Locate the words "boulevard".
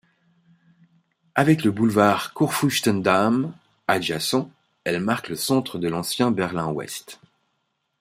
1.69-2.33